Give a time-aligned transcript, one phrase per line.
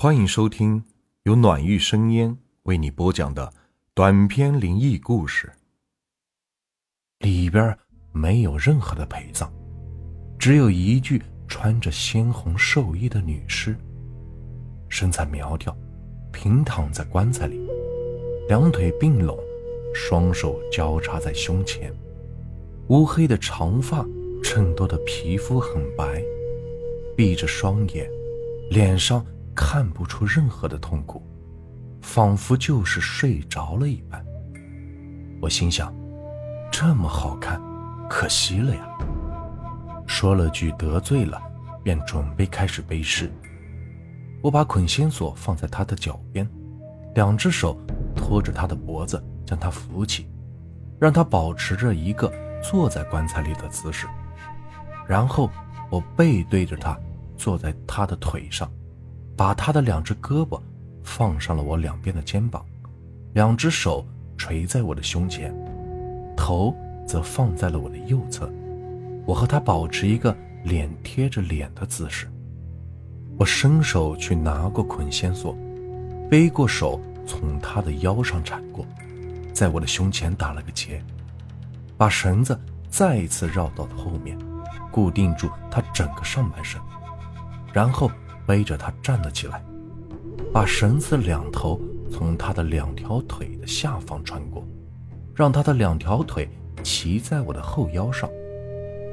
[0.00, 0.80] 欢迎收听
[1.24, 3.52] 由暖玉生烟为你播讲的
[3.94, 5.52] 短篇灵异故事。
[7.18, 7.76] 里边
[8.12, 9.50] 没有任何的陪葬，
[10.38, 13.76] 只有一具穿着鲜红寿衣的女尸，
[14.88, 15.76] 身材苗条，
[16.32, 17.58] 平躺在棺材里，
[18.46, 19.36] 两腿并拢，
[19.92, 21.92] 双手交叉在胸前，
[22.86, 24.06] 乌黑的长发
[24.44, 26.22] 衬托的皮肤很白，
[27.16, 28.08] 闭着双眼，
[28.70, 29.26] 脸上。
[29.60, 31.20] 看不出任何的痛苦，
[32.00, 34.24] 仿佛就是睡着了一般。
[35.42, 35.92] 我心想，
[36.70, 37.60] 这么好看，
[38.08, 38.88] 可惜了呀。
[40.06, 41.42] 说了句得罪了，
[41.82, 43.28] 便准备开始背诗。
[44.40, 46.48] 我把捆仙索放在他的脚边，
[47.16, 47.76] 两只手
[48.14, 50.30] 托着他的脖子，将他扶起，
[51.00, 52.32] 让他保持着一个
[52.62, 54.06] 坐在棺材里的姿势。
[55.04, 55.50] 然后
[55.90, 56.96] 我背对着他，
[57.36, 58.70] 坐在他的腿上。
[59.38, 60.60] 把他的两只胳膊
[61.04, 62.66] 放上了我两边的肩膀，
[63.34, 64.04] 两只手
[64.36, 65.54] 垂在我的胸前，
[66.36, 66.74] 头
[67.06, 68.50] 则放在了我的右侧。
[69.24, 72.28] 我和他保持一个脸贴着脸的姿势。
[73.38, 75.56] 我伸手去拿过捆仙索，
[76.28, 78.84] 背过手从他的腰上铲过，
[79.52, 81.00] 在我的胸前打了个结，
[81.96, 82.58] 把绳子
[82.90, 84.36] 再一次绕到后面，
[84.90, 86.80] 固定住他整个上半身，
[87.72, 88.10] 然后。
[88.48, 89.62] 背着他站了起来，
[90.54, 91.78] 把绳子两头
[92.10, 94.66] 从他的两条腿的下方穿过，
[95.34, 96.48] 让他的两条腿
[96.82, 98.26] 骑在我的后腰上，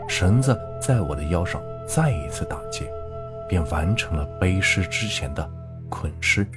[0.08, 2.90] 绳子在我的腰上再一次打结，
[3.50, 5.52] 便完成了背尸之前的
[5.90, 6.48] 捆尸。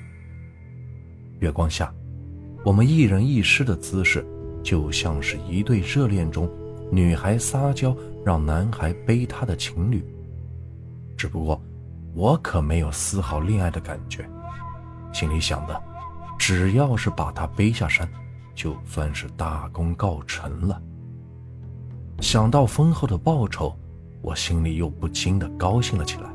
[1.41, 1.93] 月光下，
[2.65, 4.25] 我们一人一尸的姿势，
[4.63, 6.49] 就像是一对热恋中
[6.93, 7.93] 女孩撒娇
[8.25, 10.01] 让男孩背她的情侣，
[11.17, 11.61] 只不过。
[12.15, 14.29] 我可没有丝毫恋爱的感觉，
[15.13, 15.83] 心里想的，
[16.39, 18.09] 只要是把他背下山，
[18.55, 20.83] 就算是大功告成了。
[22.21, 23.73] 想到丰厚的报酬，
[24.21, 26.29] 我心里又不禁的高兴了起来，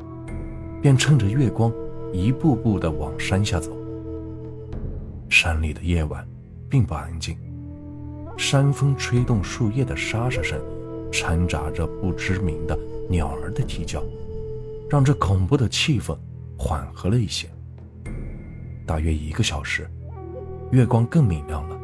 [0.81, 1.71] 便趁着月光，
[2.13, 3.75] 一步步的往山下走。
[5.27, 6.25] 山里的夜晚
[6.69, 7.37] 并不安静，
[8.37, 10.57] 山风吹动树叶的沙沙声，
[11.11, 14.01] 掺杂着不知名的鸟儿的啼叫。
[14.93, 16.15] 让这恐怖的气氛
[16.55, 17.49] 缓和了一些。
[18.85, 19.89] 大约一个小时，
[20.71, 21.75] 月光更明亮了。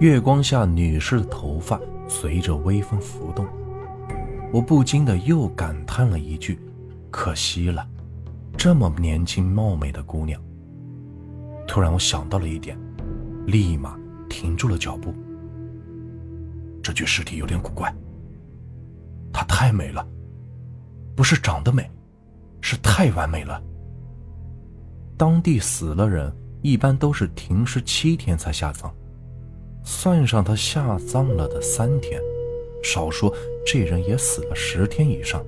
[0.00, 3.46] 月光下，女士的头发随着微风浮动，
[4.50, 6.58] 我不禁的又感叹了一句
[7.12, 7.86] ：“可惜了，
[8.56, 10.42] 这么年轻貌美的姑娘。”
[11.68, 12.74] 突然，我想到了一点，
[13.46, 13.98] 立马
[14.30, 15.14] 停住了脚步。
[16.82, 17.94] 这具尸体有点古怪，
[19.30, 20.08] 她太美了，
[21.14, 21.86] 不是长得美。
[22.60, 23.62] 是太完美了。
[25.16, 26.32] 当地死了人，
[26.62, 28.90] 一般都是停尸七天才下葬，
[29.84, 32.20] 算上他下葬了的三天，
[32.82, 33.34] 少说
[33.66, 35.44] 这人也死了十天以上。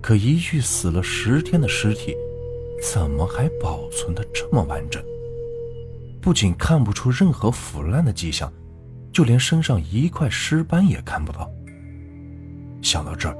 [0.00, 2.16] 可一具死了十天的尸体，
[2.82, 5.02] 怎么还保存的这么完整？
[6.22, 8.52] 不仅看不出任何腐烂的迹象，
[9.12, 11.50] 就连身上一块尸斑也看不到。
[12.82, 13.36] 想到这儿，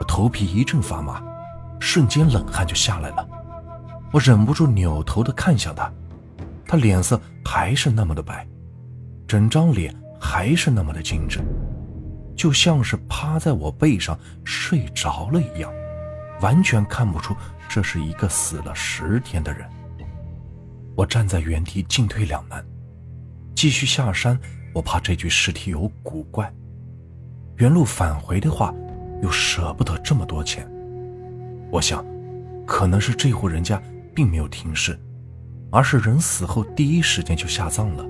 [0.00, 1.22] 我头皮一阵发麻。
[1.80, 3.28] 瞬间冷汗就下来了，
[4.12, 5.90] 我忍不住扭头的看向他，
[6.66, 8.46] 他脸色还是那么的白，
[9.26, 11.40] 整张脸还是那么的精致，
[12.36, 15.72] 就像是趴在我背上睡着了一样，
[16.40, 17.34] 完全看不出
[17.68, 19.68] 这是一个死了十天的人。
[20.94, 22.64] 我站在原地进退两难，
[23.54, 24.38] 继续下山，
[24.74, 26.52] 我怕这具尸体有古怪，
[27.56, 28.74] 原路返回的话，
[29.22, 30.70] 又舍不得这么多钱。
[31.70, 32.04] 我想，
[32.66, 33.80] 可能是这户人家
[34.14, 34.98] 并没有停尸，
[35.70, 38.04] 而是人死后第一时间就下葬了。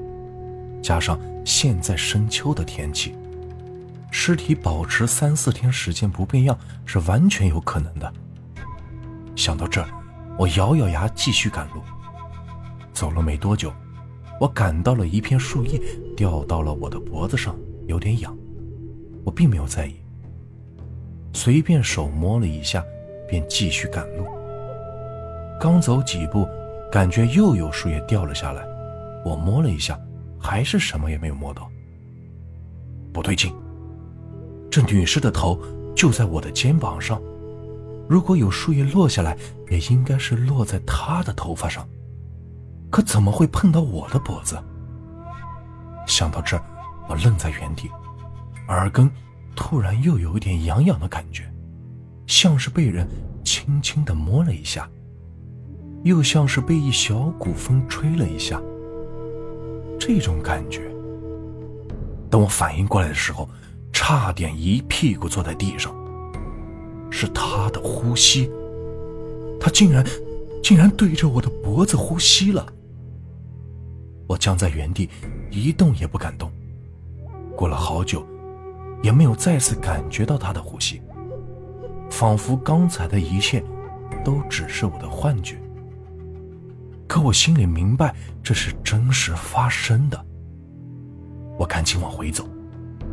[0.82, 3.14] 加上现在深秋的天气，
[4.10, 8.10] 尸体保持三四天时间不变样是完全有可能的。
[9.36, 9.88] 想到这儿，
[10.38, 11.82] 我咬咬牙继续赶路。
[12.94, 13.72] 走了没多久，
[14.40, 15.80] 我感到了一片树叶
[16.16, 17.54] 掉到了我的脖子上，
[17.86, 18.34] 有点痒。
[19.22, 19.96] 我并没有在意，
[21.34, 22.82] 随便手摸了一下。
[23.30, 24.26] 便继续赶路。
[25.60, 26.48] 刚走几步，
[26.90, 28.66] 感觉又有树叶掉了下来。
[29.24, 29.98] 我摸了一下，
[30.38, 31.70] 还是什么也没有摸到。
[33.12, 33.54] 不对劲，
[34.70, 35.60] 这女士的头
[35.94, 37.20] 就在我的肩膀上，
[38.08, 39.36] 如果有树叶落下来，
[39.68, 41.86] 也应该是落在她的头发上。
[42.90, 44.58] 可怎么会碰到我的脖子？
[46.06, 46.62] 想到这儿，
[47.08, 47.88] 我愣在原地，
[48.68, 49.08] 耳根
[49.54, 51.44] 突然又有一点痒痒的感觉。
[52.30, 53.04] 像是被人
[53.44, 54.88] 轻轻的摸了一下，
[56.04, 58.62] 又像是被一小股风吹了一下。
[59.98, 60.88] 这种感觉，
[62.30, 63.48] 等我反应过来的时候，
[63.92, 65.92] 差点一屁股坐在地上。
[67.10, 68.48] 是他的呼吸，
[69.60, 70.06] 他竟然，
[70.62, 72.64] 竟然对着我的脖子呼吸了。
[74.28, 75.10] 我僵在原地，
[75.50, 76.48] 一动也不敢动。
[77.56, 78.24] 过了好久，
[79.02, 81.02] 也没有再次感觉到他的呼吸，
[82.10, 83.62] 仿佛刚才的一切
[84.24, 85.56] 都只是我的幻觉。
[87.08, 90.26] 可我心里明白，这是真实发生的。
[91.58, 92.48] 我赶紧往回走，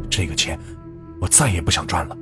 [0.09, 0.59] 这个钱
[1.19, 2.15] 我再也不想赚了，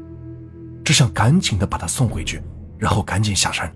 [0.83, 2.42] 只想赶紧的把它送回去，
[2.77, 3.74] 然后赶紧下山。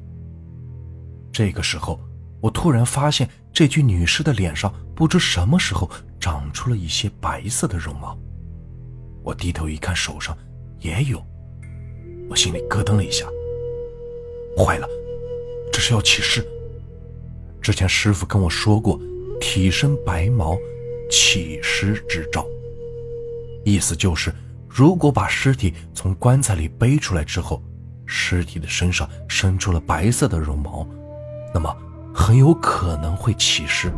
[1.32, 2.00] 这个时候，
[2.42, 8.18] 我突然发现这具女尸的脸上不知什么时候长出了一些白色的绒毛。
[9.24, 10.36] 我低头一看，手上
[10.80, 11.22] 也有，
[12.30, 13.26] 我心里咯噔了一下，
[14.56, 14.88] 坏了，
[15.74, 16.46] 这是要起尸。
[17.62, 19.00] 之前师傅跟我说过，
[19.42, 20.58] 体身白毛，
[21.10, 22.46] 起尸之兆。
[23.66, 24.34] 意思就是，
[24.68, 27.62] 如果把尸体从棺材里背出来之后，
[28.06, 30.88] 尸体的身上生出了白色的绒毛，
[31.54, 31.76] 那么
[32.14, 33.92] 很有可能会起尸，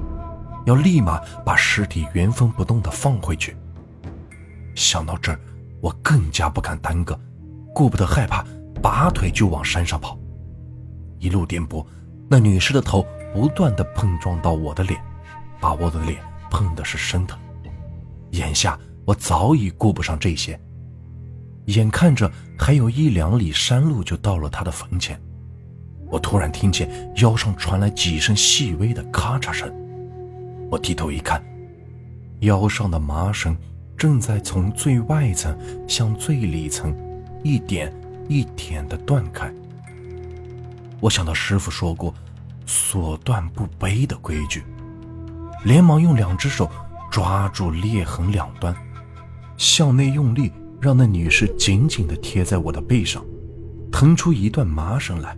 [0.65, 3.55] 要立马把尸体原封不动的放回去。
[4.73, 5.39] 想到这儿，
[5.81, 7.17] 我更加不敢耽搁，
[7.73, 8.45] 顾不得害怕，
[8.81, 10.17] 拔腿就往山上跑。
[11.19, 11.85] 一路颠簸，
[12.29, 13.05] 那女尸的头。
[13.33, 15.01] 不断的碰撞到我的脸，
[15.61, 17.39] 把我的脸碰的是生疼。
[18.31, 20.59] 眼下我早已顾不上这些，
[21.67, 22.29] 眼看着
[22.59, 25.17] 还有一两里山路就到了他的坟前，
[26.09, 26.89] 我突然听见
[27.21, 29.73] 腰上传来几声细微的咔嚓声。
[30.69, 31.41] 我低头一看，
[32.41, 33.55] 腰上的麻绳
[33.95, 35.57] 正在从最外层
[35.87, 36.93] 向最里层
[37.43, 37.93] 一点
[38.27, 39.53] 一点的断开。
[40.99, 42.13] 我想到师傅说过。
[42.67, 44.63] 所断不悲的规矩，
[45.65, 46.69] 连忙用两只手
[47.11, 48.73] 抓住裂痕两端，
[49.57, 53.21] 向内用力，让那女士紧紧地贴在我的背上，
[53.91, 55.35] 腾出一段麻绳来，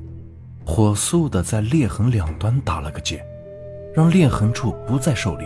[0.63, 3.25] 火速地在裂痕两端打了个结，
[3.95, 5.45] 让裂痕处不再受力。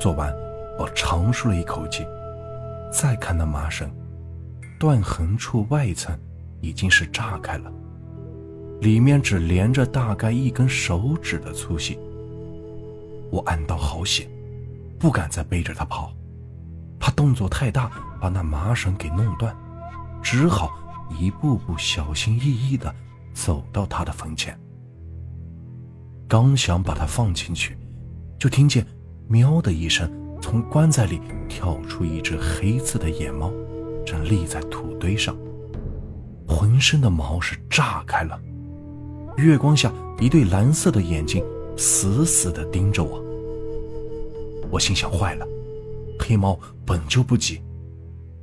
[0.00, 0.32] 做完，
[0.78, 2.06] 我长舒了一口气，
[2.90, 3.90] 再看那麻绳，
[4.80, 6.18] 断痕处外层
[6.62, 7.70] 已经是炸开了。
[8.80, 11.98] 里面只连着大概一根手指的粗细。
[13.30, 14.26] 我暗道好险，
[14.98, 16.14] 不敢再背着他跑，
[16.98, 19.54] 怕动作太大把那麻绳给弄断，
[20.22, 20.72] 只好
[21.10, 22.92] 一步步小心翼翼地
[23.34, 24.58] 走到他的坟前。
[26.26, 27.76] 刚想把它放进去，
[28.38, 28.86] 就听见
[29.28, 30.10] “喵”的一声，
[30.40, 33.52] 从棺材里跳出一只黑色的野猫，
[34.04, 35.36] 正立在土堆上，
[36.46, 38.40] 浑身的毛是炸开了。
[39.36, 41.44] 月光下，一对蓝色的眼睛
[41.76, 43.22] 死死地盯着我。
[44.70, 45.46] 我心想：坏了，
[46.18, 47.60] 黑猫本就不急，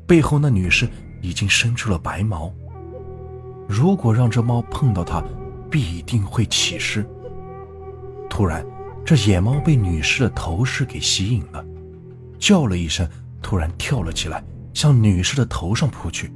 [0.08, 0.88] 背后那女尸
[1.22, 2.52] 已经生出了白毛。
[3.68, 5.24] 如果让这猫碰到它，
[5.70, 7.06] 必定会起尸。
[8.30, 8.66] 突然，
[9.06, 11.64] 这野猫被女尸的头饰给吸引了，
[12.40, 13.08] 叫了一声，
[13.42, 14.44] 突然跳了起来，
[14.78, 16.32] 向女士的头上扑去。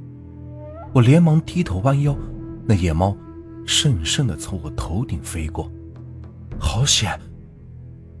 [0.92, 2.16] 我连忙低头弯腰，
[2.66, 3.16] 那野猫。
[3.64, 5.70] 顺顺的从我头顶飞过，
[6.58, 7.16] 好险！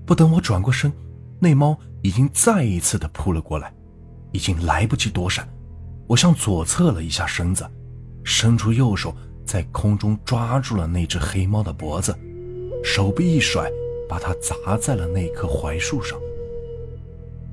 [0.06, 0.92] 不等我转过身，
[1.40, 3.74] 那猫已经再一次的扑了过来，
[4.30, 5.48] 已经来不及躲闪。
[6.06, 7.68] 我向左侧了一下身子，
[8.22, 9.12] 伸出右手
[9.44, 12.16] 在空中抓住了那只黑猫的脖子，
[12.84, 13.68] 手臂一甩，
[14.08, 16.16] 把它砸在了那棵槐树上。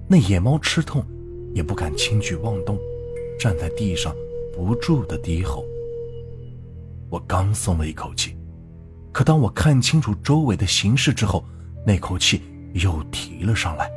[0.07, 1.03] 那野猫吃痛，
[1.53, 2.77] 也不敢轻举妄动，
[3.39, 4.15] 站在地上
[4.55, 5.65] 不住的低吼。
[7.09, 8.35] 我刚松了一口气，
[9.11, 11.43] 可当我看清楚周围的形势之后，
[11.85, 12.41] 那口气
[12.73, 13.89] 又提了上来。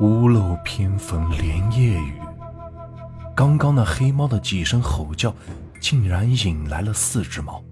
[0.00, 2.14] 屋漏偏逢连夜雨，
[3.36, 5.34] 刚刚那黑猫的几声吼叫，
[5.80, 7.62] 竟然引来了四只猫。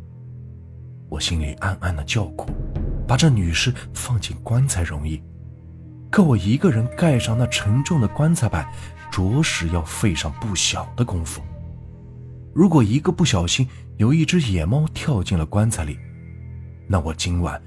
[1.09, 2.51] 我心里暗暗的叫苦，
[3.07, 5.23] 把这女尸放进棺材容易，
[6.11, 8.67] 可我一个人盖上那沉重的棺材板，
[9.11, 11.43] 着实要费上不小的功夫。
[12.55, 15.99] 如果一个不小心，有一只野猫跳进了棺材里，
[16.87, 17.61] 那我今晚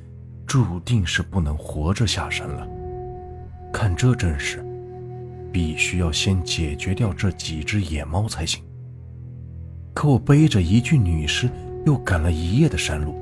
[0.46, 2.68] 注定是不能活着下山了。
[3.72, 4.66] 看这阵势，
[5.52, 8.64] 必须要先解决掉这几只野猫才行。
[9.94, 11.50] 可我背着一具女尸，
[11.86, 13.16] 又赶了一夜的山路，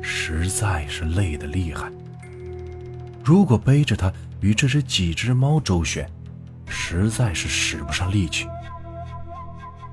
[0.00, 1.90] 实在是累得厉害。
[3.22, 4.12] 如果背着它
[4.42, 6.06] 与这只几只猫周旋，
[6.66, 8.46] 实在是使不上力气。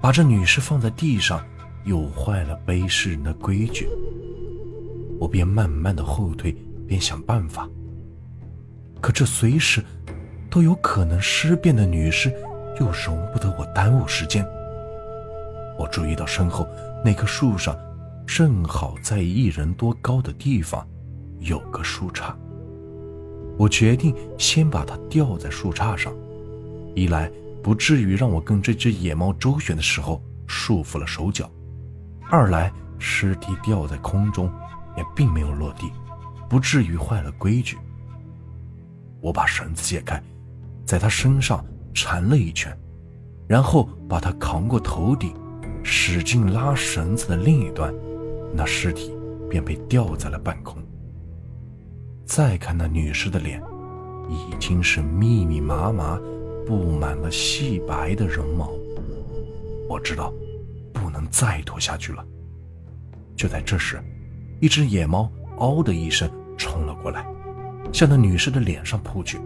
[0.02, 1.42] 把这女尸放在地上，
[1.86, 3.88] 又坏了背尸人的规矩。
[5.20, 6.52] 我便慢慢的后退，
[6.88, 7.70] 边想办法。
[9.00, 9.84] 可这随时
[10.50, 12.34] 都有可能尸变的女尸，
[12.80, 14.46] 又容不得我耽误时间。
[15.78, 16.68] 我注意到身后
[17.06, 17.78] 那棵树上，
[18.26, 20.88] 正好在一人多高的地方，
[21.40, 22.34] 有个树杈。
[23.60, 26.14] 我决定先把它吊在树杈上，
[26.96, 27.30] 一来
[27.62, 31.46] 不至于让我跟这只野猫周旋的时候束缚了手脚；
[32.32, 34.50] 二来尸体吊在空中，
[34.96, 35.92] 也并没有落地，
[36.48, 37.78] 不至于坏了规矩。
[39.20, 40.24] 我把绳子解开，
[40.86, 41.62] 在他身上
[41.94, 42.74] 缠了一圈，
[43.46, 45.34] 然后把他扛过头顶，
[45.84, 47.94] 使劲拉绳子的另一端，
[48.54, 49.14] 那尸体
[49.50, 50.82] 便被吊在了半空。
[52.30, 53.60] 再看那女尸的脸，
[54.30, 56.22] 已经是密密麻麻
[56.64, 58.70] 布满了细白的绒毛。
[59.90, 60.32] 我知道
[60.94, 62.24] 不能再拖下去了。
[63.36, 64.00] 就在这时，
[64.62, 67.26] 一只野猫“嗷”的一声冲了过来。
[67.92, 69.40] 向那女士的脸上扑去，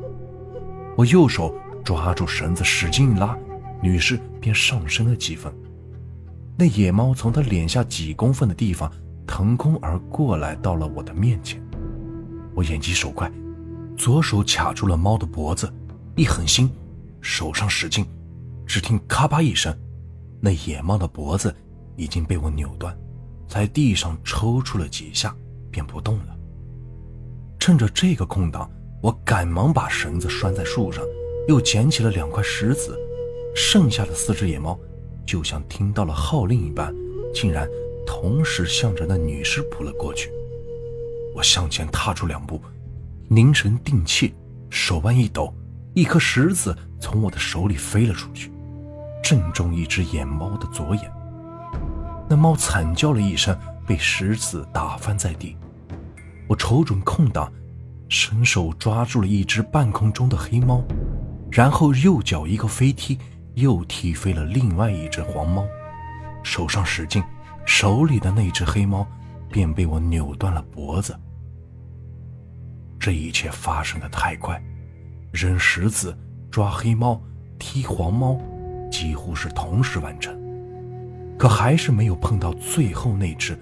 [0.97, 3.37] 我右手抓住绳子，使劲一拉，
[3.81, 5.53] 女士便上升了几分。
[6.57, 8.91] 那野猫从她脸下几公分的地方
[9.25, 11.63] 腾空而过来，到了我的面前。
[12.55, 13.31] 我眼疾手快，
[13.97, 15.71] 左手卡住了猫的脖子，
[16.15, 16.69] 一狠心，
[17.21, 18.05] 手上使劲，
[18.65, 19.75] 只听咔吧一声，
[20.39, 21.53] 那野猫的脖子
[21.95, 22.95] 已经被我扭断，
[23.47, 25.35] 在地上抽搐了几下，
[25.71, 26.37] 便不动了。
[27.59, 28.69] 趁着这个空档，
[29.01, 31.03] 我赶忙把绳子拴在树上，
[31.47, 32.97] 又捡起了两块石子。
[33.55, 34.77] 剩下的四只野猫，
[35.25, 36.93] 就像听到了号令一般，
[37.33, 37.69] 竟然
[38.05, 40.31] 同时向着那女尸扑了过去。
[41.33, 42.61] 我向前踏出两步，
[43.27, 44.33] 凝神定气，
[44.69, 45.53] 手腕一抖，
[45.93, 48.51] 一颗石子从我的手里飞了出去，
[49.23, 51.11] 正中一只野猫的左眼。
[52.29, 55.57] 那猫惨叫了一声，被石子打翻在地。
[56.47, 57.51] 我瞅准空档，
[58.09, 60.83] 伸手抓住了一只半空中的黑猫，
[61.51, 63.17] 然后右脚一个飞踢，
[63.55, 65.65] 又踢飞了另外一只黄猫。
[66.43, 67.23] 手上使劲，
[67.65, 69.07] 手里的那只黑猫
[69.49, 71.15] 便被我扭断了脖子。
[73.03, 74.57] 这一切发生的太快，
[75.33, 76.17] 扔石子、
[76.49, 77.21] 抓黑猫、
[77.59, 78.39] 踢黄猫，
[78.89, 80.33] 几乎是同时完成，
[81.37, 83.59] 可还是没有碰到最后那只。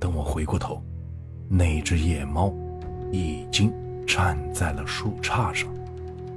[0.00, 0.82] 等我回过头。
[1.50, 2.50] 那只野猫
[3.12, 3.70] 已经
[4.06, 5.68] 站在了树杈上，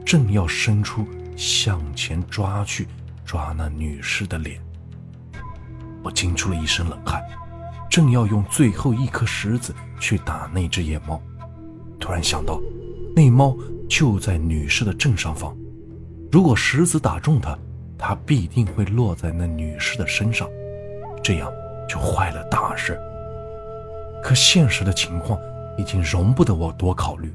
[0.06, 1.08] 正要伸出
[1.38, 2.86] 向前抓去，
[3.24, 4.60] 抓那女尸的脸。
[6.04, 7.24] 我惊出了一身冷汗，
[7.90, 11.20] 正要用最后一颗石子去打那只野猫，
[12.00, 12.62] 突然想到，
[13.16, 13.56] 那猫
[13.88, 15.56] 就在女尸的正上方，
[16.32, 17.58] 如果石子打中它，
[17.98, 20.48] 它必定会落在那女尸的身上，
[21.22, 21.52] 这样
[21.88, 23.00] 就坏了大事。
[24.24, 25.40] 可现实的情况
[25.78, 27.34] 已经容不得我多考虑，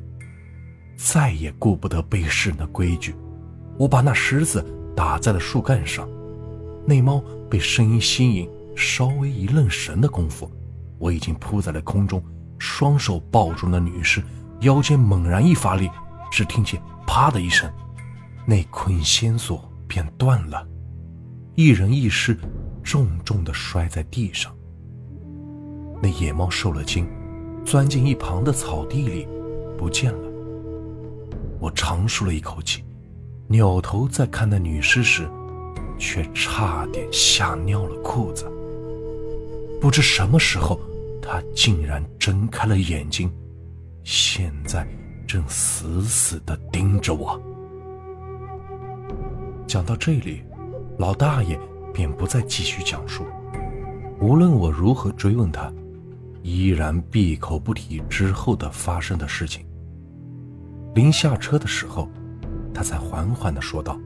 [0.97, 3.15] 再也顾不得背诗人的规矩。
[3.77, 6.09] 我把那石子打在了树干上，
[6.87, 10.51] 那猫被声音吸引，稍微一愣神的功夫，
[10.99, 12.23] 我已经扑在了空中，
[12.59, 14.23] 双手抱住那女尸，
[14.65, 15.91] 腰间猛然一发力，
[16.31, 17.71] 只听见“啪”的一声，
[18.47, 20.67] 那捆仙索便断了，
[21.55, 22.37] 一人一尸
[22.83, 24.53] 重重的摔在地上。
[26.03, 27.07] 那野猫受了惊，
[27.65, 29.29] 钻进一旁的草地里，
[29.79, 30.29] 不见了。
[31.61, 32.83] 我长舒了一口气，
[33.47, 35.29] 扭头再看那女尸时，
[35.99, 38.51] 却差点吓尿了裤子。
[39.81, 40.81] 不知什么时候，
[41.21, 43.31] 她竟然睁开了眼睛，
[44.05, 44.87] 现在
[45.27, 47.41] 正死死的盯着我。
[49.67, 50.45] 讲到这里，
[50.99, 51.59] 老大爷
[51.93, 53.25] 便不再继续讲述。
[54.21, 55.73] 无论我如何追问他。
[56.43, 59.65] 依然闭口不提之后的发生的事情。
[60.95, 62.07] 临下车的时候，
[62.75, 63.99] 他才缓缓的说道：“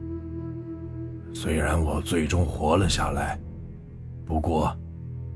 [1.35, 3.37] 虽然我最终活了下来，
[4.25, 4.73] 不过，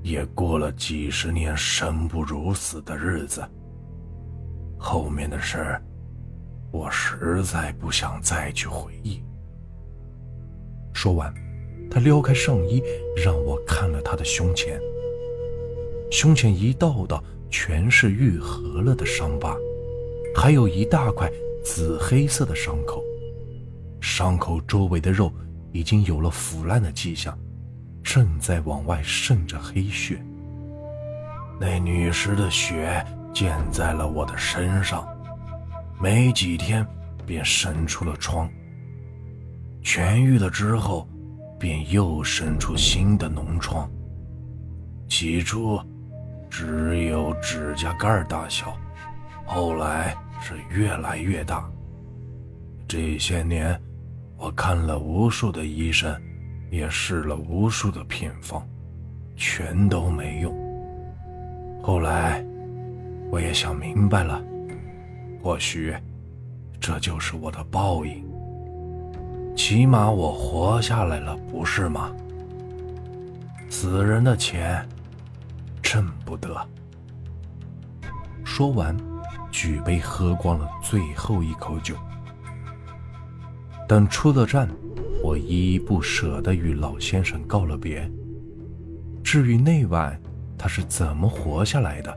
[0.01, 3.43] 也过了几十年生不如死的日子。
[4.83, 5.79] 后面的事，
[6.69, 9.23] 我实在不想再去回忆。”
[10.93, 11.33] 说完，
[11.89, 12.83] 他撩开上衣，
[13.15, 14.77] 让我看了他的胸前。
[16.11, 19.55] 胸前一道道全是愈合了的伤疤，
[20.35, 21.31] 还有一大块
[21.63, 23.01] 紫黑色的伤口，
[24.01, 25.31] 伤口周围的肉
[25.71, 27.39] 已经有了腐烂的迹象，
[28.03, 30.21] 正在往外渗着黑血。
[31.57, 35.07] 那女尸的血溅在了我的身上，
[35.99, 36.85] 没几天
[37.25, 38.49] 便生出了疮。
[39.83, 41.07] 痊愈了之后，
[41.59, 43.89] 便又生出新的脓疮。
[45.07, 45.79] 起初。
[46.55, 48.77] 只有指甲盖大小，
[49.43, 51.67] 后来是越来越大。
[52.87, 53.75] 这些年，
[54.37, 56.15] 我看了无数的医生，
[56.69, 58.63] 也试了无数的偏方，
[59.35, 60.55] 全都没用。
[61.81, 62.45] 后来，
[63.33, 64.39] 我也想明白了，
[65.41, 65.91] 或许
[66.79, 68.23] 这就是我的报应。
[69.55, 72.11] 起码我活下来了，不是吗？
[73.71, 74.87] 死人的钱
[75.81, 76.55] 挣不得。
[78.43, 78.95] 说完，
[79.49, 81.95] 举杯喝光了最后一口酒。
[83.87, 84.69] 等出了站，
[85.23, 88.07] 我依依不舍地与老先生告了别。
[89.23, 90.21] 至于那晚
[90.55, 92.15] 他是怎么活下来的，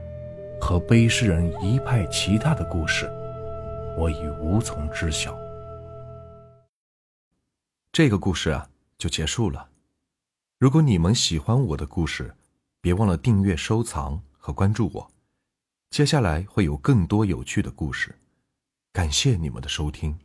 [0.66, 3.08] 和背诗人一派其他的故事，
[3.96, 5.38] 我已无从知晓。
[7.92, 8.68] 这个故事啊，
[8.98, 9.68] 就结束了。
[10.58, 12.34] 如果你们喜欢我的故事，
[12.80, 15.08] 别忘了订阅、收藏和关注我。
[15.90, 18.12] 接下来会有更多有趣的故事，
[18.92, 20.18] 感谢你们的收听。